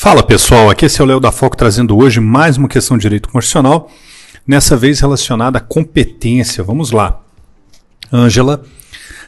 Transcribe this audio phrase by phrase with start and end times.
[0.00, 3.28] Fala pessoal, aqui é o Léo da Foco trazendo hoje mais uma questão de direito
[3.28, 3.90] constitucional,
[4.46, 6.62] nessa vez relacionada à competência.
[6.62, 7.20] Vamos lá.
[8.12, 8.62] Ângela,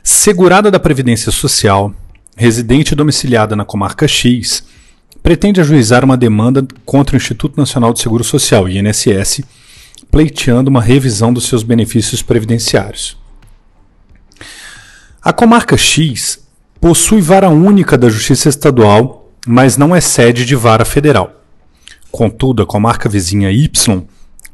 [0.00, 1.92] segurada da Previdência Social,
[2.36, 4.62] residente domiciliada na comarca X,
[5.20, 9.40] pretende ajuizar uma demanda contra o Instituto Nacional de Seguro Social, INSS,
[10.08, 13.18] pleiteando uma revisão dos seus benefícios previdenciários.
[15.20, 16.38] A comarca X
[16.80, 21.42] possui vara única da Justiça Estadual mas não é sede de vara federal.
[22.10, 24.02] Contudo, a comarca vizinha Y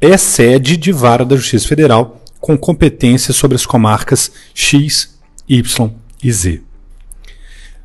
[0.00, 5.18] é sede de vara da Justiça Federal com competência sobre as comarcas X,
[5.48, 5.91] Y
[6.22, 6.62] e Z.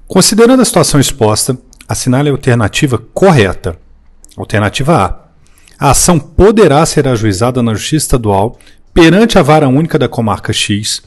[0.07, 3.77] Considerando a situação exposta, assinale a alternativa correta.
[4.35, 5.87] Alternativa A.
[5.87, 8.59] A ação poderá ser ajuizada na Justiça Estadual
[8.93, 11.01] perante a vara única da comarca X,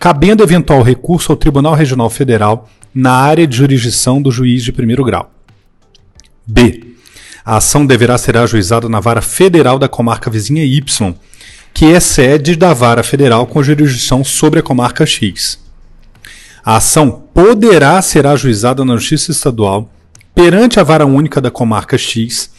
[0.00, 5.04] cabendo eventual recurso ao Tribunal Regional Federal na área de jurisdição do juiz de primeiro
[5.04, 5.35] grau.
[6.46, 6.94] B.
[7.44, 11.14] A ação deverá ser ajuizada na vara federal da comarca vizinha Y,
[11.72, 15.58] que é sede da vara federal com jurisdição sobre a comarca X.
[16.64, 19.90] A ação poderá ser ajuizada na Justiça Estadual
[20.34, 22.50] perante a vara única da comarca X,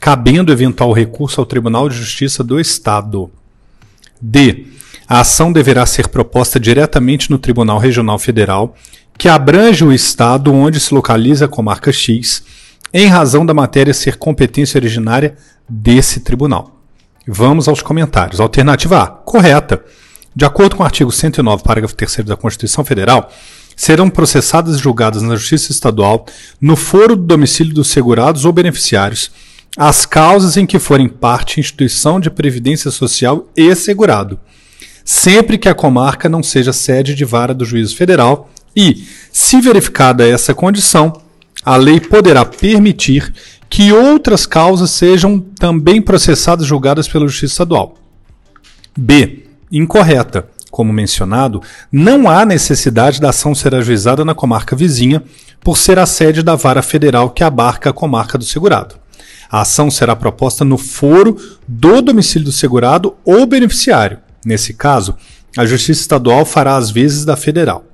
[0.00, 3.30] cabendo eventual recurso ao Tribunal de Justiça do Estado.
[4.20, 4.66] D.
[5.08, 8.76] A ação deverá ser proposta diretamente no Tribunal Regional Federal,
[9.18, 12.44] que abrange o estado onde se localiza a comarca X
[12.98, 15.36] em razão da matéria ser competência originária
[15.68, 16.80] desse tribunal.
[17.28, 18.40] Vamos aos comentários.
[18.40, 19.84] Alternativa A, correta.
[20.34, 23.30] De acordo com o artigo 109, parágrafo 3 da Constituição Federal,
[23.76, 26.24] serão processadas e julgadas na Justiça Estadual,
[26.58, 29.30] no foro do domicílio dos segurados ou beneficiários,
[29.76, 34.40] as causas em que forem parte instituição de previdência social e segurado,
[35.04, 40.26] sempre que a comarca não seja sede de vara do juízo federal e, se verificada
[40.26, 41.25] essa condição,
[41.66, 43.34] a lei poderá permitir
[43.68, 47.96] que outras causas sejam também processadas e julgadas pela Justiça Estadual.
[48.96, 49.48] B.
[49.72, 50.48] Incorreta.
[50.70, 51.60] Como mencionado,
[51.90, 55.22] não há necessidade da ação ser ajuizada na comarca vizinha,
[55.60, 58.94] por ser a sede da vara federal que abarca a comarca do segurado.
[59.50, 64.18] A ação será proposta no foro do domicílio do segurado ou beneficiário.
[64.44, 65.16] Nesse caso,
[65.56, 67.84] a Justiça Estadual fará as vezes da federal.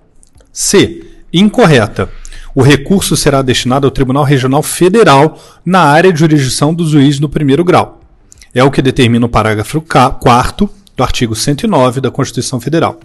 [0.53, 1.07] C.
[1.33, 2.11] Incorreta
[2.55, 7.29] o recurso será destinado ao Tribunal Regional Federal na área de jurisdição do juiz no
[7.29, 8.01] primeiro grau.
[8.55, 13.01] É o que determina o parágrafo 4 do artigo 109 da Constituição Federal.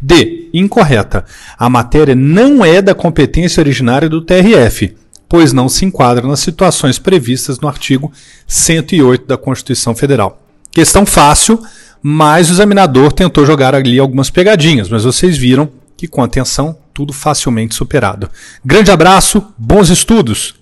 [0.00, 0.48] D.
[0.54, 1.26] Incorreta.
[1.58, 4.96] A matéria não é da competência originária do TRF,
[5.28, 8.10] pois não se enquadra nas situações previstas no artigo
[8.46, 10.42] 108 da Constituição Federal.
[10.72, 11.62] Questão fácil,
[12.02, 17.14] mas o examinador tentou jogar ali algumas pegadinhas, mas vocês viram que com atenção tudo
[17.14, 18.28] facilmente superado.
[18.62, 20.59] Grande abraço, bons estudos!